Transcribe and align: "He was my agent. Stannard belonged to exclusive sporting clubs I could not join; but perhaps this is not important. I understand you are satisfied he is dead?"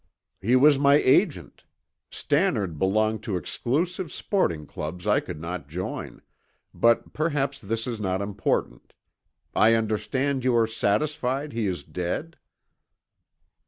"He 0.41 0.55
was 0.55 0.79
my 0.79 0.95
agent. 0.95 1.63
Stannard 2.09 2.79
belonged 2.79 3.21
to 3.21 3.37
exclusive 3.37 4.11
sporting 4.11 4.65
clubs 4.65 5.05
I 5.05 5.19
could 5.19 5.39
not 5.39 5.67
join; 5.67 6.23
but 6.73 7.13
perhaps 7.13 7.61
this 7.61 7.85
is 7.85 7.99
not 7.99 8.19
important. 8.19 8.95
I 9.53 9.75
understand 9.75 10.43
you 10.43 10.55
are 10.55 10.65
satisfied 10.65 11.53
he 11.53 11.67
is 11.67 11.83
dead?" 11.83 12.39